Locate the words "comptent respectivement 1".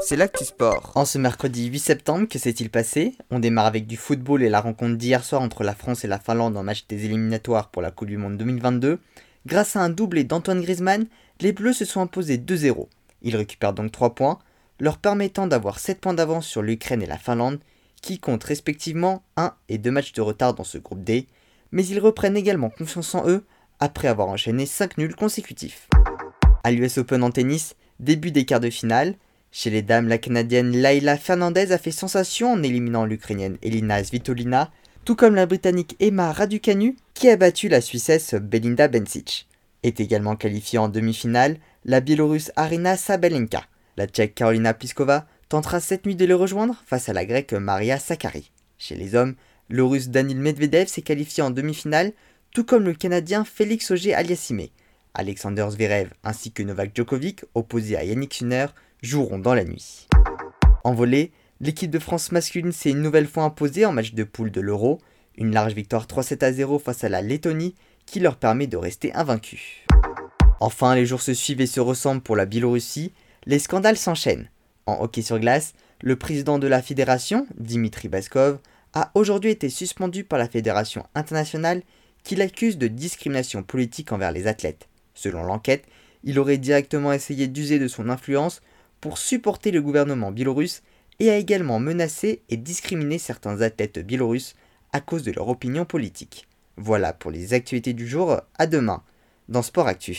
18.20-19.52